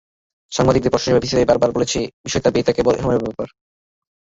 সাংবাদিকদের 0.51 0.91
প্রশ্নের 0.91 1.11
জবাবে 1.11 1.23
বিসিসিআই 1.23 1.49
বারবার 1.49 1.69
বলেছে, 1.73 1.99
দুজনের 2.23 2.53
বিয়েটা 2.53 2.71
কেবল 2.77 2.93
সময়ের 3.01 3.23
ব্যাপার। 3.23 3.47